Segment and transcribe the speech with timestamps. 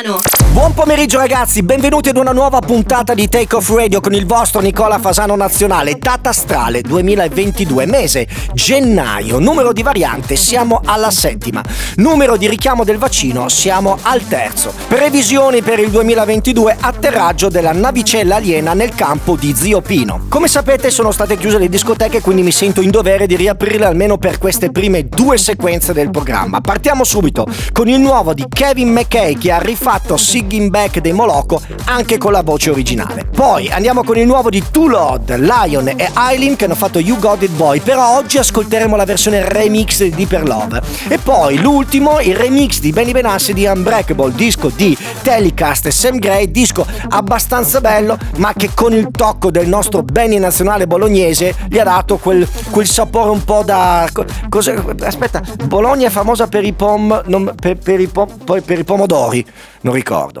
[0.00, 4.26] Fasano Buon pomeriggio ragazzi, benvenuti ad una nuova puntata di Take Off Radio con il
[4.26, 11.62] vostro Nicola Fasano Nazionale Data astrale 2022, mese gennaio, numero di variante siamo alla settima,
[11.96, 18.36] numero di richiamo del vaccino siamo al terzo, previsioni per il 2022, atterraggio della navicella
[18.36, 20.26] aliena nel campo di Zio Pino.
[20.28, 24.18] Come sapete sono state chiuse le discoteche quindi mi sento in dovere di riaprirle almeno
[24.18, 26.60] per queste prime due sequenze del programma.
[26.60, 31.60] Partiamo subito con il nuovo di Kevin McKay che ha rifatto Sigging Back dei Moloko
[31.86, 33.24] anche con la voce originale.
[33.24, 37.18] Poi andiamo con il nuovo di Two Lord, Lion e Eileen che hanno fatto You
[37.18, 40.80] Got It Boy, però oggi ascolteremo la versione remix di Deeper Love.
[41.08, 46.18] E poi l'ultimo, il remix di Benny Benassi di Unbreakable, disco di Telecast e Sam
[46.18, 51.78] Gray, disco abbastanza bello ma che con il tocco del nostro Benny nazionale bolognese gli
[51.78, 54.08] ha dato quel, quel sapore un po' da...
[54.48, 57.22] Cosa, aspetta, Bologna è famosa per i pom...
[57.26, 59.44] Non, per, per, i pom per i pomodori,
[59.82, 60.40] non ricordo.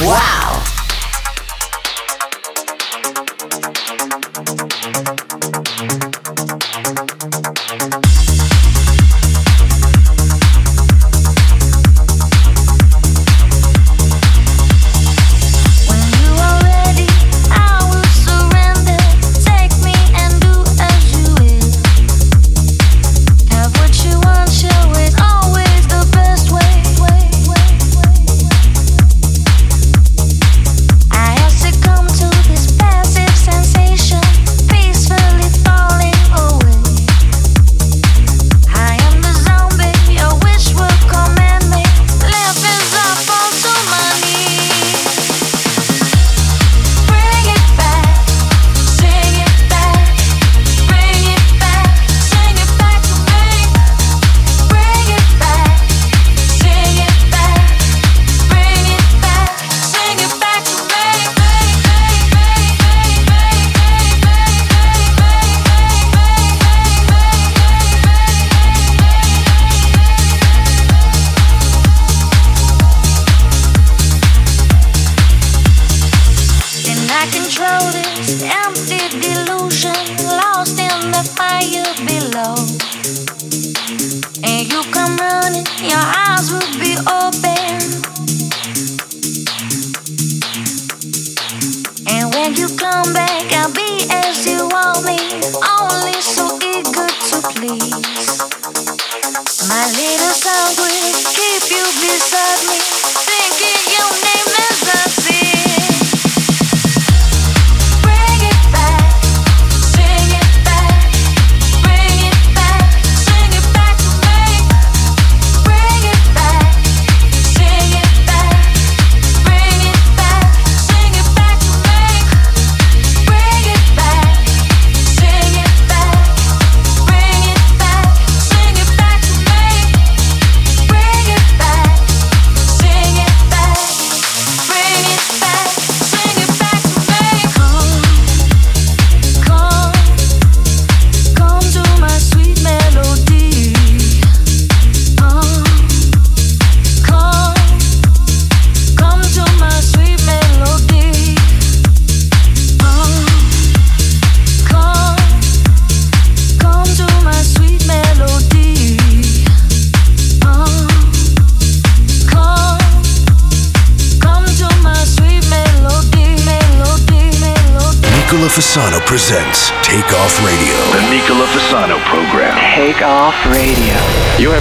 [0.00, 0.57] Wow!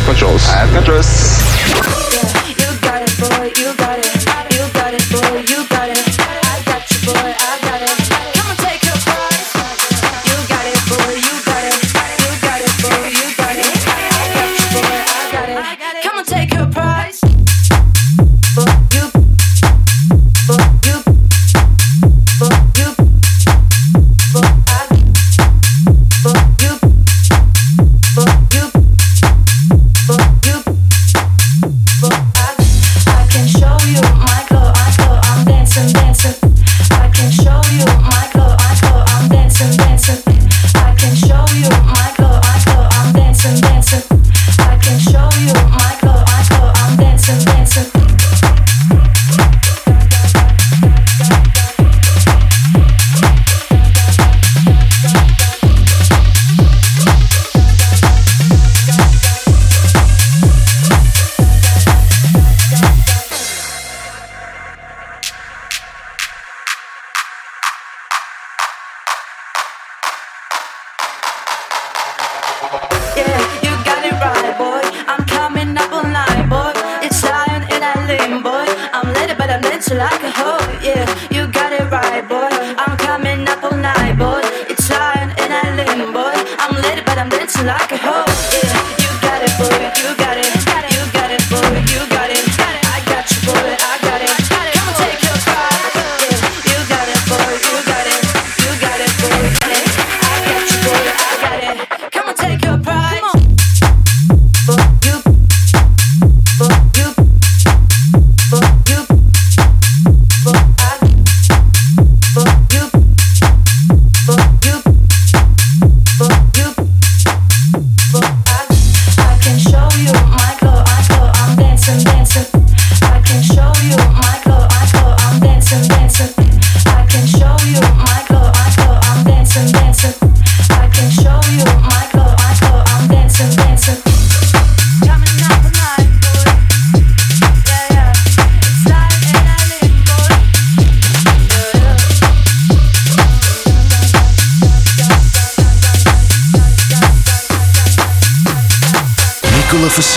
[0.07, 0.47] Controls.
[0.47, 1.06] I have controls.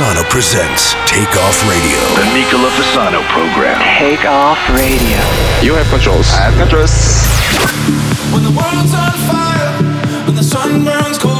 [0.01, 2.01] Fasano presents Take Off Radio.
[2.17, 3.77] The Nicola Fasano program.
[3.99, 5.21] Take off radio.
[5.61, 6.33] You have controls.
[6.33, 7.21] I have controls.
[8.33, 11.40] When the world's on fire when the sun burns cold,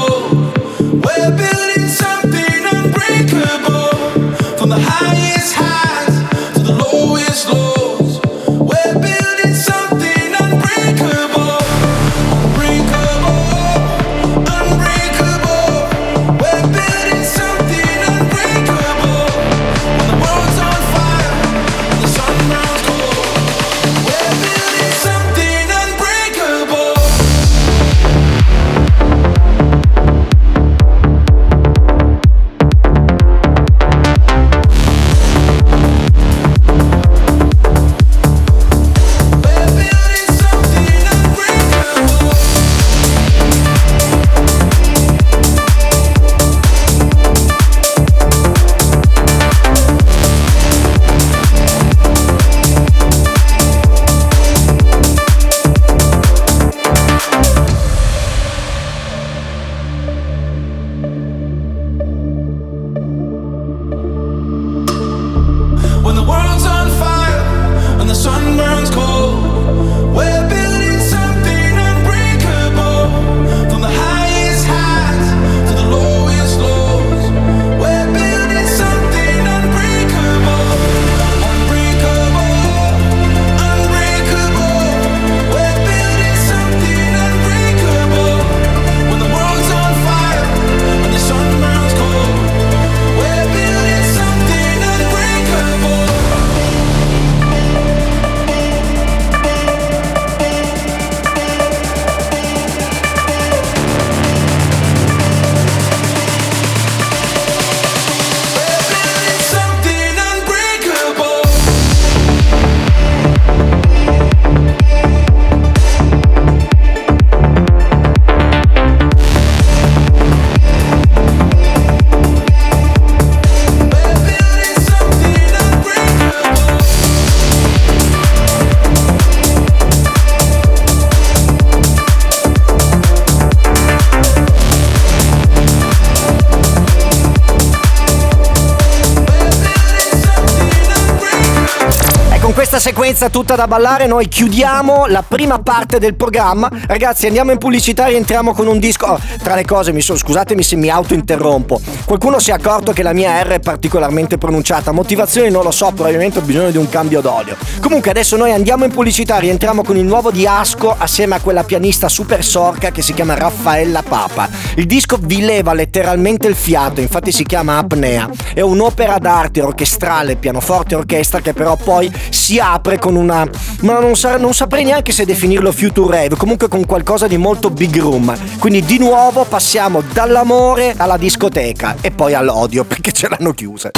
[143.21, 146.71] sequenza tutta da ballare noi chiudiamo la prima parte del programma.
[146.87, 149.07] Ragazzi, andiamo in pubblicità e rientriamo con un disco.
[149.07, 151.81] oh, tra le cose, mi so- scusatemi se mi autointerrompo.
[152.07, 154.93] Qualcuno si è accorto che la mia R è particolarmente pronunciata.
[154.93, 157.57] Motivazioni non lo so, probabilmente ho bisogno di un cambio d'olio.
[157.81, 161.65] Comunque adesso noi andiamo in pubblicità, rientriamo con il nuovo di Asco assieme a quella
[161.65, 164.49] pianista super sorca che si chiama Raffaella Papa.
[164.77, 168.31] Il disco vi leva letteralmente il fiato, infatti si chiama Apnea.
[168.55, 173.49] È un'opera d'arte orchestrale, pianoforte orchestra che però poi si apre con una...
[173.81, 177.71] ma non, sa- non saprei neanche se definirlo future rave, comunque con qualcosa di molto
[177.71, 178.37] big room.
[178.59, 183.91] Quindi di nuovo passiamo dall'amore alla discoteca e poi all'odio perché ce l'hanno chiusa.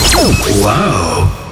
[0.61, 1.52] Wow.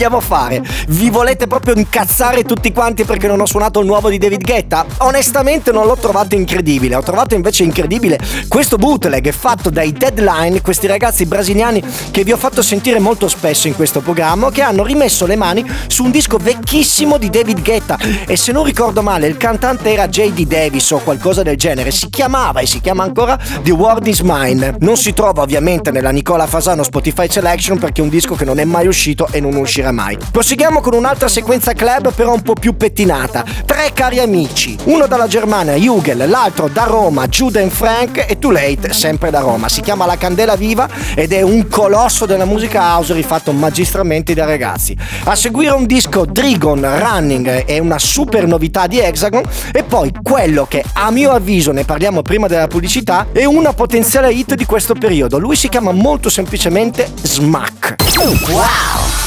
[0.00, 0.62] Vogliamo fare?
[0.88, 4.86] Vi volete proprio incazzare tutti quanti perché non ho suonato il nuovo di David Guetta?
[4.98, 10.86] Onestamente non l'ho trovato incredibile, ho trovato invece incredibile questo bootleg fatto dai Deadline, questi
[10.86, 15.26] ragazzi brasiliani che vi ho fatto sentire molto spesso in questo programma, che hanno rimesso
[15.26, 19.36] le mani su un disco vecchissimo di David Guetta e se non ricordo male il
[19.36, 20.46] cantante era J.D.
[20.46, 24.76] Davis o qualcosa del genere, si chiamava e si chiama ancora The World Is Mine.
[24.78, 28.58] Non si trova ovviamente nella Nicola Fasano Spotify Selection perché è un disco che non
[28.58, 30.16] è mai uscito e non uscirà mai.
[30.30, 33.44] Proseguiamo con un'altra sequenza club però un po' più pettinata.
[33.64, 38.50] Tre cari amici, uno dalla Germania, Jugel, l'altro da Roma, Jude and Frank e Too
[38.50, 39.68] Late, sempre da Roma.
[39.68, 44.46] Si chiama La Candela Viva ed è un colosso della musica house rifatto magistralmente dai
[44.46, 44.96] ragazzi.
[45.24, 50.66] A seguire un disco Drigon Running è una super novità di Hexagon e poi quello
[50.66, 54.94] che a mio avviso, ne parliamo prima della pubblicità, è una potenziale hit di questo
[54.94, 55.38] periodo.
[55.38, 57.96] Lui si chiama molto semplicemente Smack.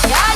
[0.07, 0.32] Ya,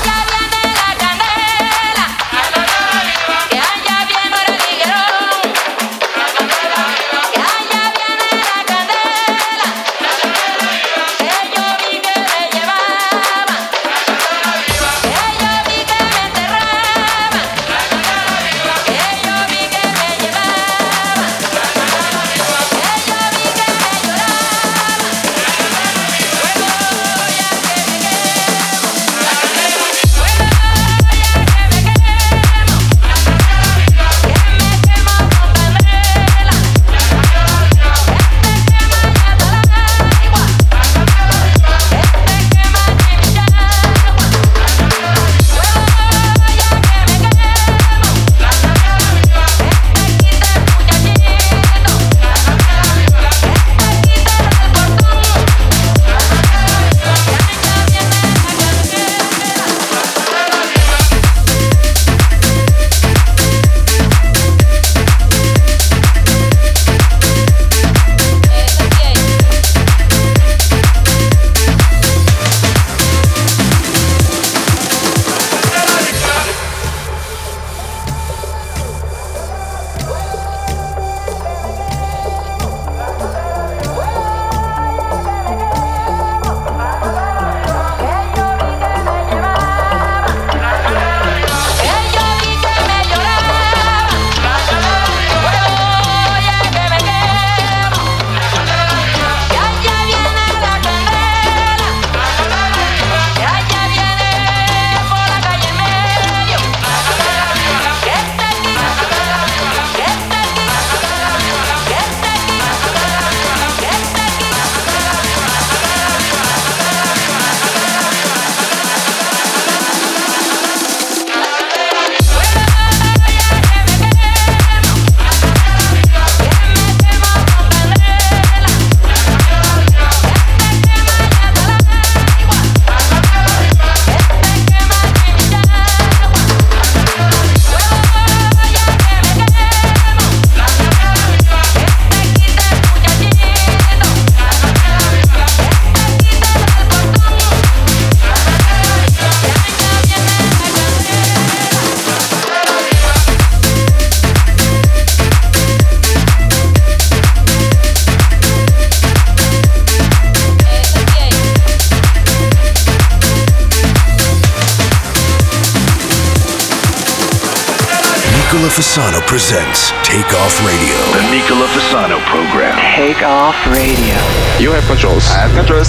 [168.97, 170.97] Fasano presents Take Off Radio.
[171.13, 172.73] The Nicola Fasano program.
[172.97, 174.17] Take off radio.
[174.57, 175.23] You have controls.
[175.29, 175.87] I have controls.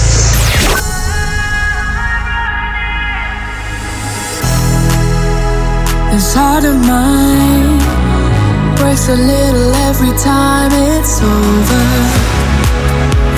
[6.13, 7.81] This heart of mine
[8.77, 11.85] breaks a little every time it's over.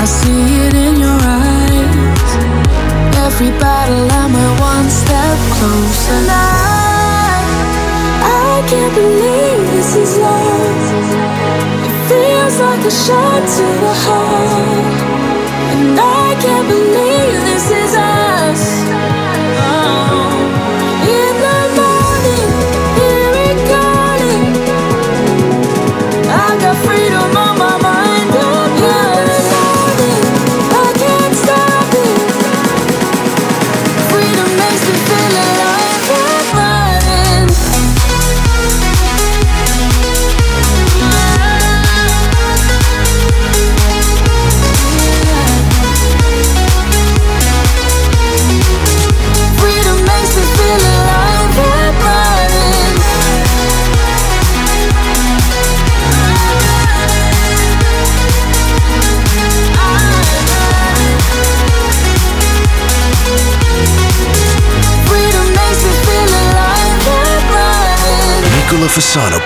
[0.01, 2.31] I see it in your eyes.
[3.23, 6.11] Every battle I'm a one step closer.
[6.11, 7.39] And I,
[8.19, 9.30] I can't believe this
[9.95, 10.81] is love.
[11.87, 14.95] It feels like a shot to the heart.
[15.71, 16.80] And I can't believe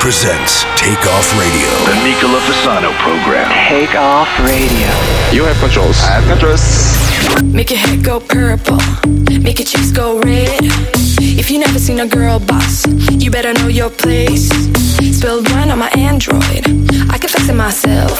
[0.05, 1.67] presents Take Off Radio.
[1.89, 3.49] The Nicola Fasano program.
[3.67, 4.87] Take off radio.
[5.33, 5.97] You have controls.
[6.03, 6.61] I have controls.
[7.51, 8.77] Make your head go purple,
[9.41, 11.04] make your cheeks go red.
[11.19, 14.49] If you never seen a girl boss, you better know your place.
[15.17, 16.63] Spilled wine on my Android,
[17.09, 18.19] I can fix it myself.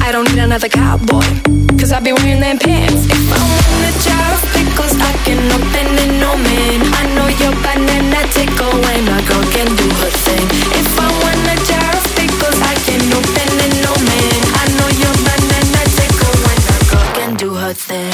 [0.00, 1.26] I don't need another cowboy,
[1.78, 3.06] cause I be wearing them pants.
[3.06, 6.78] If I want a jar of pickles, I can open it, no man.
[7.00, 10.46] I know your banana tickle when a girl can do her thing.
[10.80, 14.38] If I want a jar of pickles, I can open it, no man.
[14.62, 18.13] I know your banana tickle when a girl can do her thing.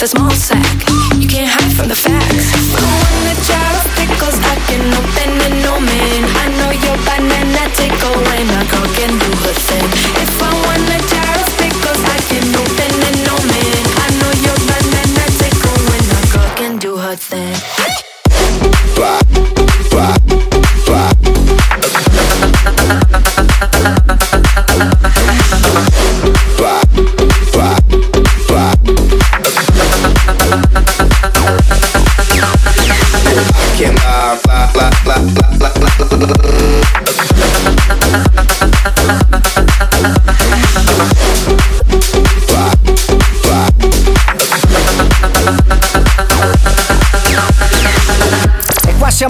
[0.00, 0.79] with a small sack.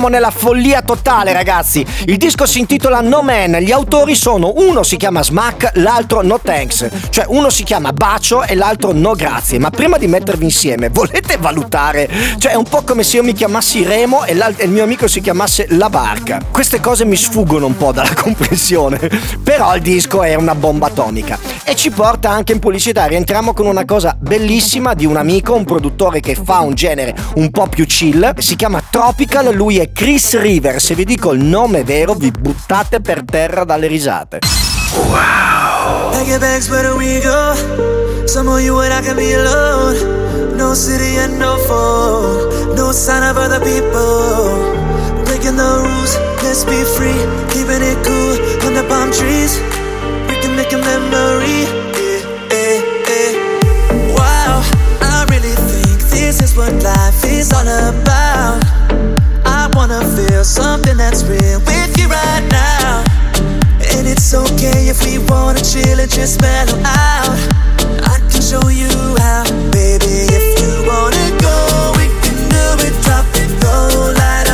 [0.00, 1.84] Siamo nella follia totale, ragazzi.
[2.06, 3.58] Il disco si intitola No Man.
[3.60, 6.88] Gli autori sono uno si chiama Smack, l'altro No Thanks.
[7.10, 9.58] Cioè uno si chiama Bacio e l'altro No Grazie.
[9.58, 12.08] Ma prima di mettervi insieme, volete valutare?
[12.38, 15.06] Cioè è un po' come se io mi chiamassi Remo e, e il mio amico
[15.06, 16.40] si chiamasse La Barca.
[16.50, 18.98] Queste cose mi sfuggono un po' dalla comprensione.
[19.42, 21.59] Però il disco è una bomba atomica.
[21.64, 23.06] E ci porta anche in pubblicità.
[23.06, 27.50] Rientriamo con una cosa bellissima di un amico, un produttore che fa un genere un
[27.50, 28.38] po' più chill.
[28.38, 30.80] Si chiama Tropical, lui è Chris River.
[30.80, 34.38] Se vi dico il nome vero, vi buttate per terra dalle risate.
[36.10, 38.26] Pack your bags, where do we go?
[38.26, 40.56] Somewhere you and I can be alone.
[40.56, 42.74] No city and no phone.
[42.74, 45.24] No sign of other people.
[45.24, 47.16] Breaking the rules, let's be free.
[47.50, 49.60] Keeping it cool under palm trees.
[50.42, 51.68] Can make a memory.
[51.96, 54.16] Yeah, yeah, yeah.
[54.16, 54.62] Wow,
[55.02, 58.64] I really think this is what life is all about.
[59.44, 63.04] I wanna feel something that's real with you right now.
[63.92, 67.36] And it's okay if we wanna chill and just mellow out.
[68.08, 70.24] I can show you how, baby.
[70.32, 72.94] If you wanna go, we can do it.
[73.04, 74.49] Drop it low, light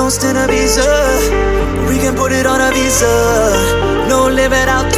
[0.00, 0.88] coast in Ibiza.
[1.86, 3.12] We can put it on a visa,
[4.08, 4.88] no limit, I'll.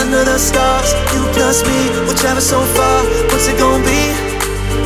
[0.00, 2.98] Under the stars, you plus me, we'll travel so far.
[3.30, 4.02] What's it gonna be?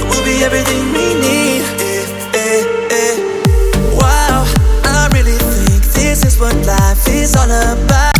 [0.08, 1.62] We'll be everything we need.
[4.00, 4.44] Wow,
[4.84, 8.14] I really think this is what life is all about.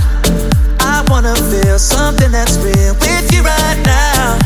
[0.81, 4.39] I wanna feel something that's real with you right now.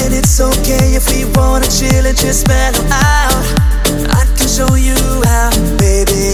[0.00, 3.63] And it's okay if we wanna chill and just mellow out.
[4.54, 6.33] Show you how, baby.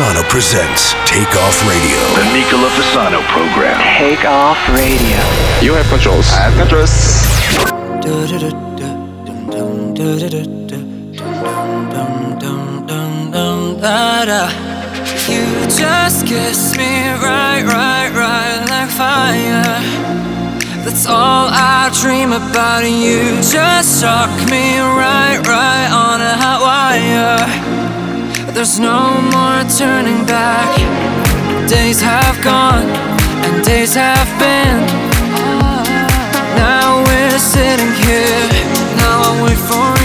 [0.00, 2.00] Fasano presents Take Off Radio.
[2.16, 3.76] The Nicola Fasano program.
[3.98, 5.20] Take off radio.
[5.60, 6.26] You have controls.
[6.32, 6.88] I have controls.
[15.28, 19.62] You just kiss me right, right, right like fire.
[20.82, 22.84] That's all I dream about.
[22.84, 27.69] You just shock me right, right on a hot wire.
[28.60, 30.76] There's no more turning back.
[31.66, 32.90] Days have gone
[33.46, 34.86] and days have been.
[36.60, 38.48] Now we're sitting here.
[38.98, 39.99] Now I wait for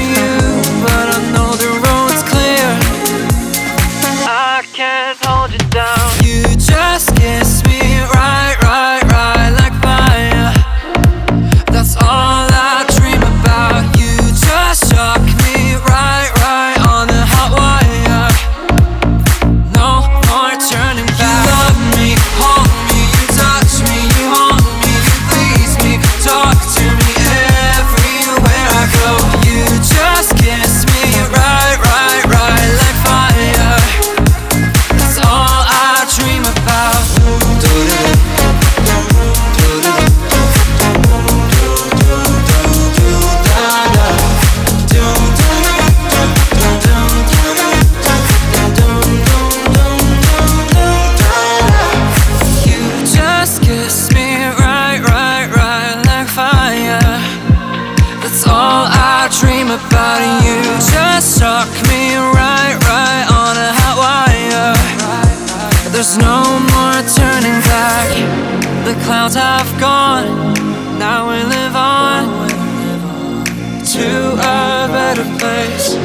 [75.15, 75.95] a better place.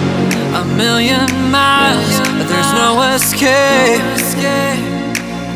[0.54, 4.00] A million miles, but there's no escape.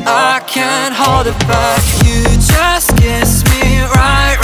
[0.06, 1.82] I can't hold it back.
[2.04, 4.43] You just kiss me right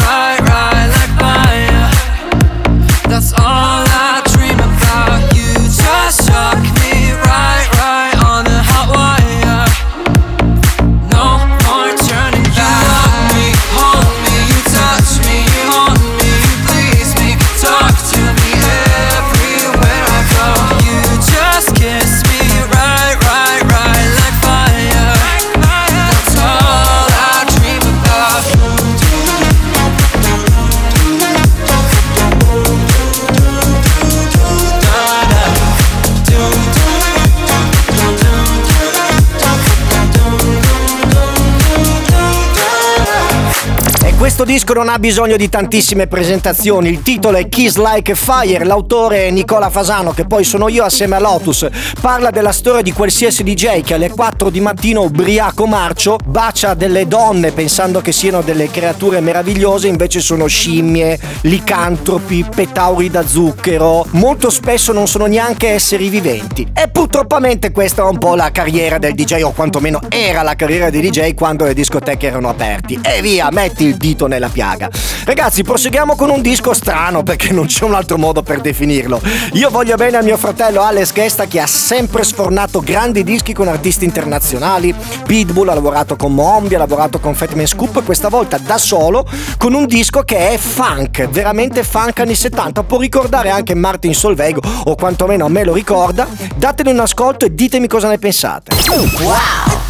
[44.51, 46.89] disco non ha bisogno di tantissime presentazioni.
[46.89, 48.65] Il titolo è Kiss Like Fire.
[48.65, 51.69] L'autore è Nicola Fasano, che poi sono io assieme a Lotus.
[52.01, 57.07] Parla della storia di qualsiasi DJ che alle 4 di mattino, ubriaco marcio, bacia delle
[57.07, 64.05] donne pensando che siano delle creature meravigliose, invece sono scimmie, licantropi, petauri da zucchero.
[64.11, 66.67] Molto spesso non sono neanche esseri viventi.
[66.75, 70.91] E purtroppamente questa è un po' la carriera del DJ, o quantomeno era la carriera
[70.91, 72.99] dei DJ quando le discoteche erano aperti.
[73.01, 74.89] E via, metti il dito nella piaga.
[75.25, 79.21] Ragazzi, proseguiamo con un disco strano perché non c'è un altro modo per definirlo.
[79.53, 83.69] Io voglio bene a mio fratello Alex Gesta che ha sempre sfornato grandi dischi con
[83.69, 84.95] artisti internazionali.
[85.27, 89.75] Pitbull ha lavorato con Mombi, ha lavorato con Fatman Scoop, questa volta da solo con
[89.75, 92.83] un disco che è funk, veramente funk anni 70.
[92.85, 96.27] Può ricordare anche Martin Solveig o quantomeno a me lo ricorda.
[96.57, 98.75] Datene un ascolto e ditemi cosa ne pensate.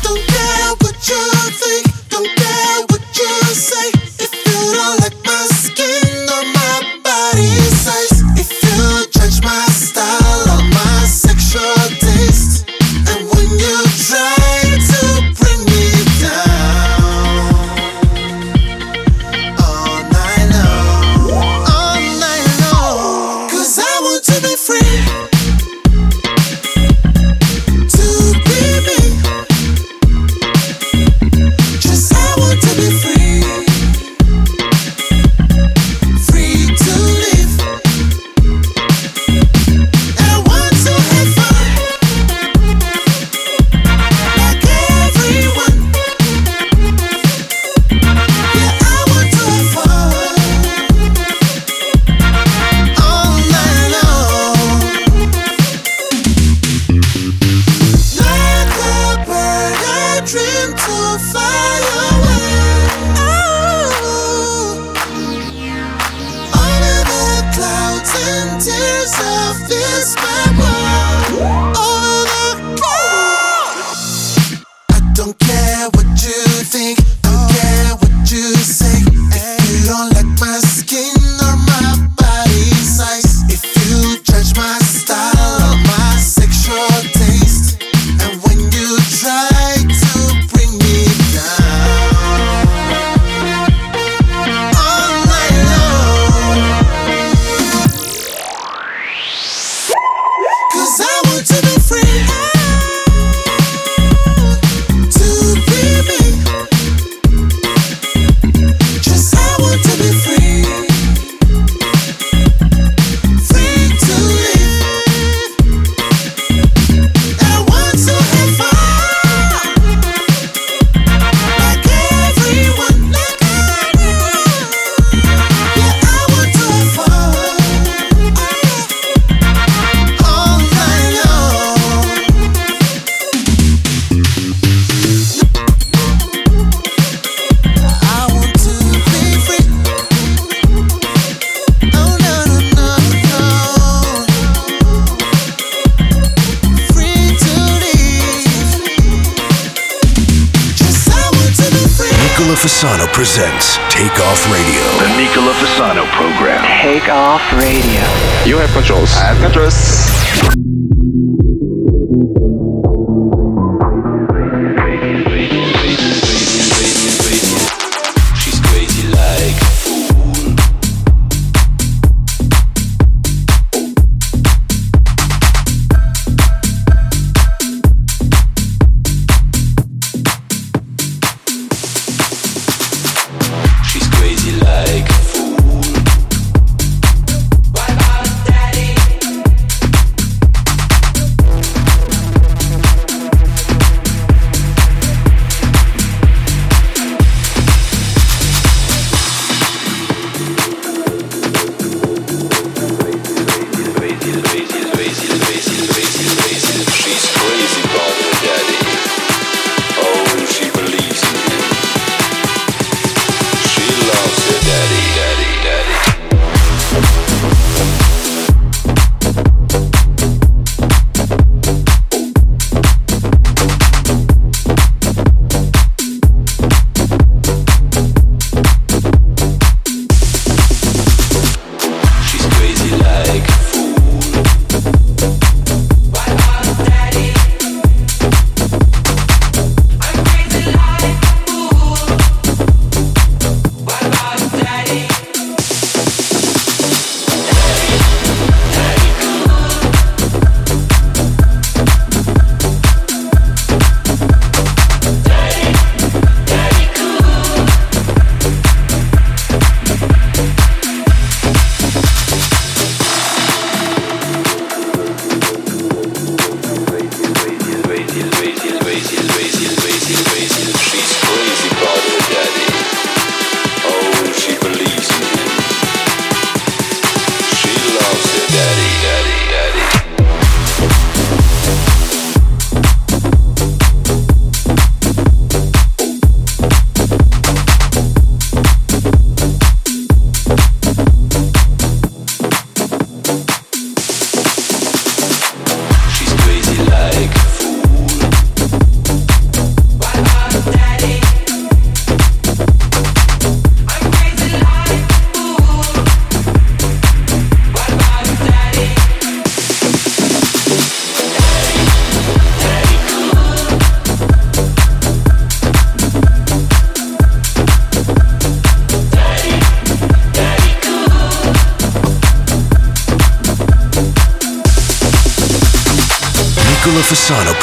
[0.02, 1.49] Don't
[4.72, 4.99] long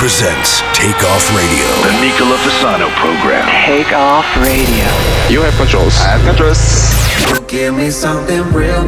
[0.07, 1.67] presents Takeoff Radio.
[1.83, 3.45] The Nicola Fasano program.
[3.65, 4.87] Takeoff Radio.
[5.29, 5.99] You have controls.
[5.99, 7.45] I have controls.
[7.45, 8.85] Give me something real.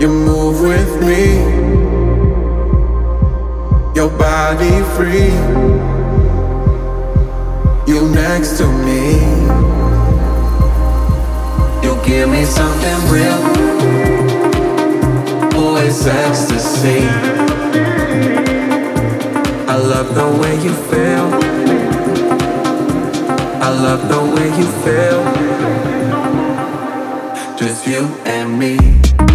[0.00, 1.36] You move with me.
[3.94, 5.36] Your body free.
[7.92, 9.20] You next to me.
[11.84, 13.38] You give me something real.
[15.60, 17.47] Oh, it's ecstasy
[19.80, 21.26] love the way you feel.
[23.62, 25.22] I love the way you feel.
[27.56, 29.27] Just you and me.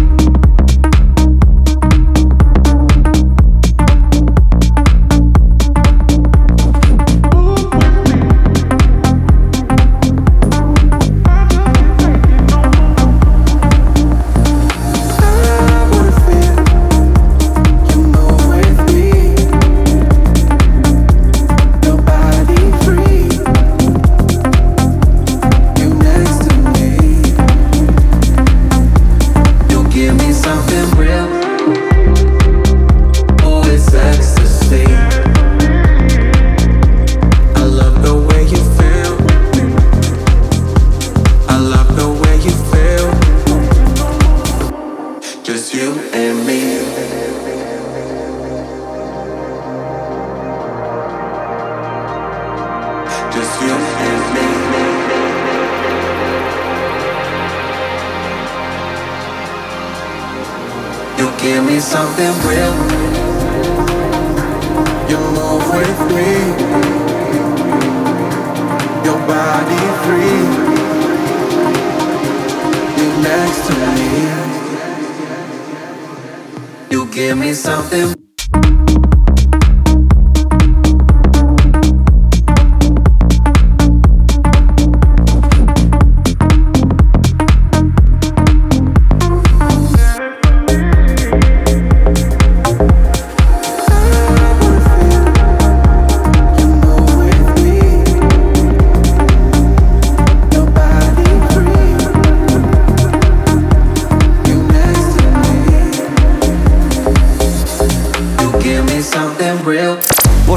[69.44, 70.42] body free.
[72.98, 74.10] you next to me.
[76.90, 78.23] You give me something.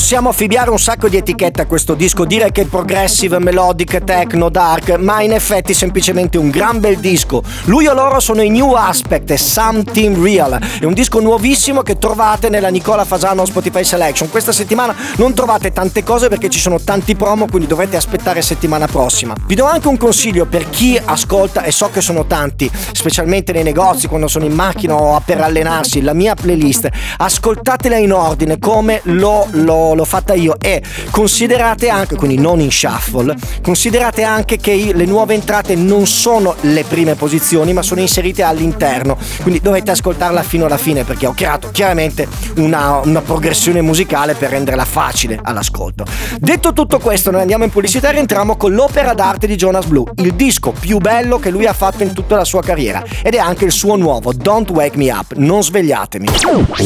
[0.07, 4.47] Possiamo affibbiare un sacco di etichette a questo disco, dire che è progressive, melodic, techno,
[4.47, 7.43] dark, ma in effetti semplicemente un gran bel disco.
[7.65, 10.61] Lui o loro sono i New Aspect e Something Real.
[10.79, 14.29] È un disco nuovissimo che trovate nella Nicola Fasano Spotify Selection.
[14.29, 18.87] Questa settimana non trovate tante cose perché ci sono tanti promo, quindi dovrete aspettare settimana
[18.87, 19.35] prossima.
[19.45, 23.63] Vi do anche un consiglio per chi ascolta, e so che sono tanti, specialmente nei
[23.63, 26.87] negozi, quando sono in macchina o per allenarsi, la mia playlist.
[27.17, 30.81] Ascoltatela in ordine come l'ho, l'ho- l'ho fatta io e
[31.11, 36.83] considerate anche, quindi non in shuffle, considerate anche che le nuove entrate non sono le
[36.83, 41.69] prime posizioni ma sono inserite all'interno, quindi dovete ascoltarla fino alla fine perché ho creato
[41.71, 46.05] chiaramente una, una progressione musicale per renderla facile all'ascolto.
[46.39, 50.11] Detto tutto questo, noi andiamo in pubblicità e rientriamo con l'opera d'arte di Jonas Blue,
[50.17, 53.39] il disco più bello che lui ha fatto in tutta la sua carriera ed è
[53.39, 56.27] anche il suo nuovo Don't Wake Me Up, non svegliatemi.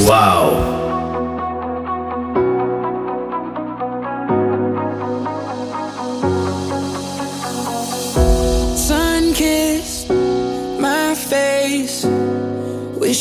[0.06, 1.01] Wow.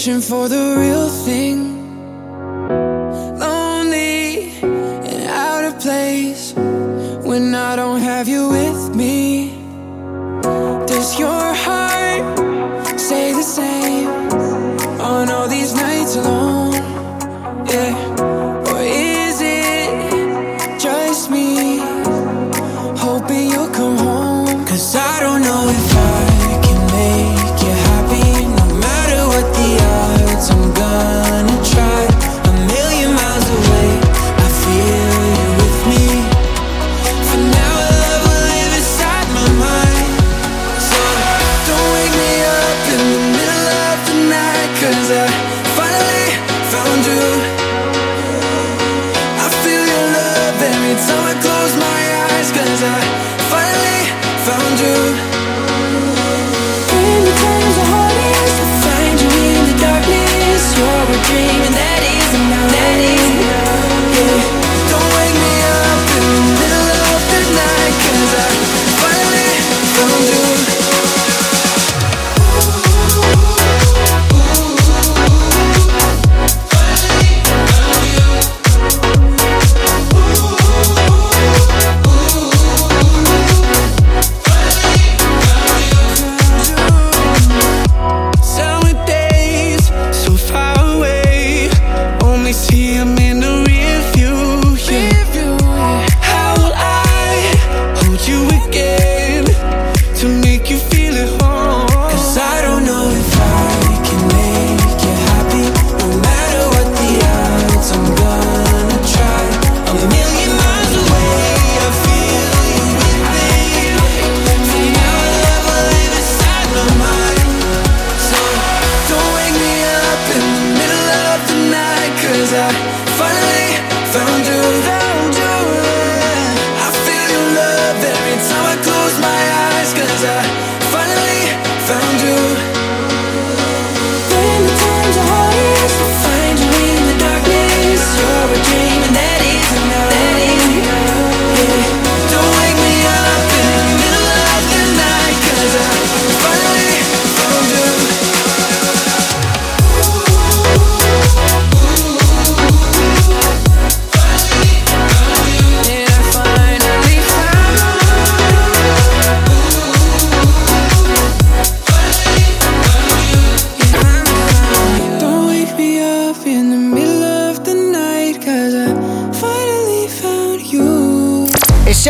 [0.01, 1.59] For the real thing.
[3.38, 6.55] Lonely and out of place
[7.22, 9.51] when I don't have you with me.
[10.86, 11.53] Does your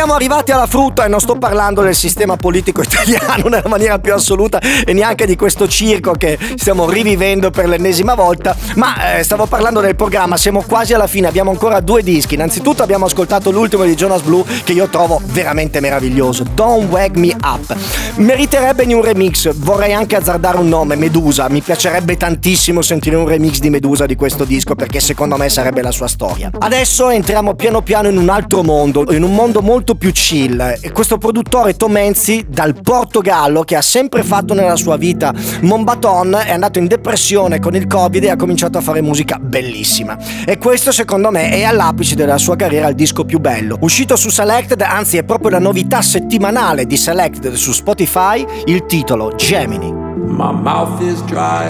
[0.01, 4.15] siamo arrivati alla frutta e non sto parlando del sistema politico italiano nella maniera più
[4.15, 9.45] assoluta e neanche di questo circo che stiamo rivivendo per l'ennesima volta, ma eh, stavo
[9.45, 12.33] parlando del programma, siamo quasi alla fine, abbiamo ancora due dischi.
[12.33, 17.37] Innanzitutto abbiamo ascoltato l'ultimo di Jonas Blue che io trovo veramente meraviglioso, Don't Wake Me
[17.45, 17.77] Up.
[18.15, 23.29] Meriterebbe in un remix, vorrei anche azzardare un nome, Medusa, mi piacerebbe tantissimo sentire un
[23.29, 26.51] remix di Medusa di questo disco perché secondo me sarebbe la sua storia.
[26.59, 30.79] Adesso entriamo piano piano in un altro mondo, in un mondo molto più chill.
[30.81, 36.43] E questo produttore Tom Enzi dal Portogallo che ha sempre fatto nella sua vita Mombaton
[36.45, 40.17] è andato in depressione con il Covid e ha cominciato a fare musica bellissima.
[40.45, 43.77] E questo secondo me è all'apice della sua carriera il disco più bello.
[43.81, 49.35] Uscito su Selected, anzi è proprio la novità settimanale di Selected su Spotify, il titolo
[49.35, 49.93] Gemini.
[49.93, 51.69] My mouth is dry,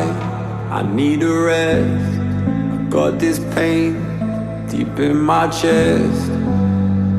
[0.71, 2.18] I need a rest.
[2.73, 3.97] I got this pain
[4.71, 6.31] deep in my chest,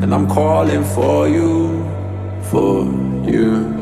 [0.02, 1.86] and I'm calling for you,
[2.50, 2.84] for
[3.24, 3.80] you.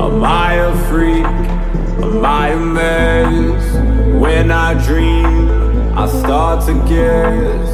[0.00, 1.26] Am I a freak?
[2.04, 3.64] Am I a mess?
[4.22, 5.50] When I dream,
[5.96, 7.70] I start to guess,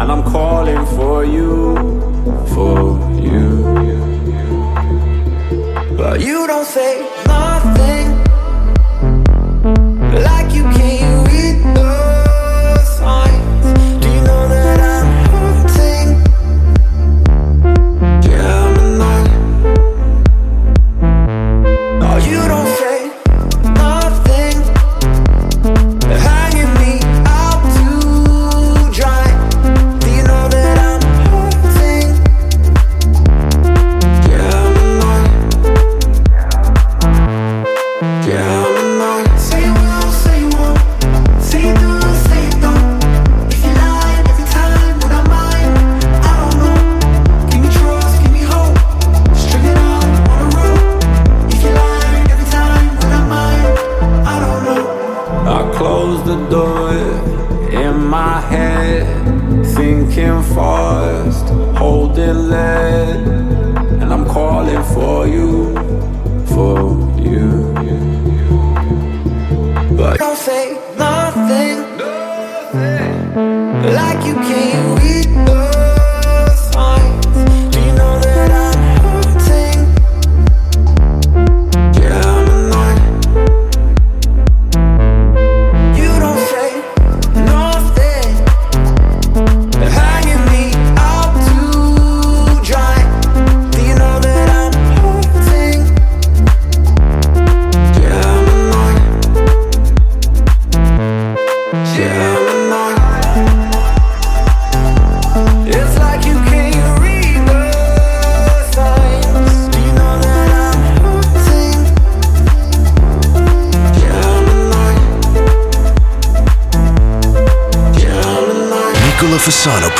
[0.00, 1.76] and I'm calling for you,
[2.54, 3.60] for you.
[5.96, 7.49] But you don't say nothing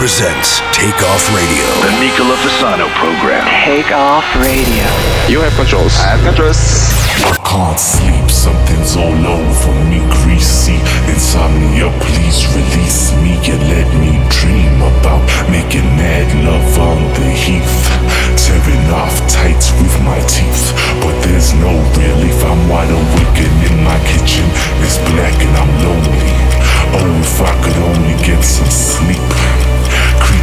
[0.01, 1.61] presents Take Off Radio.
[1.85, 3.45] The Nicola Fasano program.
[3.69, 4.89] Take off radio.
[5.29, 5.93] You have controls.
[6.01, 6.57] I have controls.
[7.21, 10.81] I can't sleep, something's all over me, greasy.
[11.05, 15.21] Insomnia, please release me and let me dream about
[15.53, 17.85] making mad love on the heath.
[18.41, 20.73] Tearing off tights with my teeth.
[21.05, 24.49] But there's no relief, I'm wide awake and in my kitchen.
[24.81, 26.33] It's black and I'm lonely.
[26.97, 29.70] Oh, if I could only get some sleep.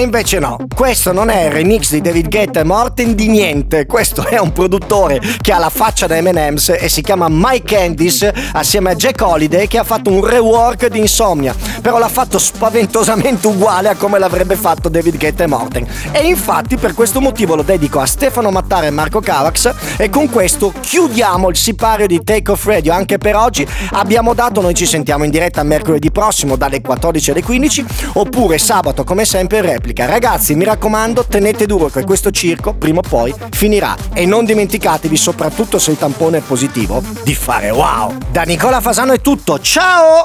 [0.00, 0.56] E invece no.
[0.74, 3.84] Questo non è il remix di David Guetta e Morten di niente.
[3.84, 8.34] Questo è un produttore che ha la faccia da M&M's e si chiama Mike Candice
[8.52, 11.54] assieme a Jack Holiday che ha fatto un rework di Insomnia.
[11.80, 15.86] Però l'ha fatto spaventosamente uguale a come l'avrebbe fatto David Guetta e Morten.
[16.12, 20.28] E infatti per questo motivo lo dedico a Stefano Mattara e Marco Cavax e con
[20.30, 23.66] questo chiudiamo il sipario di Take Off Radio anche per oggi.
[23.92, 29.04] Abbiamo dato, noi ci sentiamo in diretta mercoledì prossimo dalle 14 alle 15 oppure sabato
[29.04, 30.06] come sempre in replica.
[30.06, 33.96] Ragazzi, mi raccomando, tenete duro che questo circo prima o poi finirà.
[34.12, 38.16] E non dimenticatevi, soprattutto se il tampone è positivo, di fare wow!
[38.30, 40.18] Da Nicola Fasano è tutto, ciao!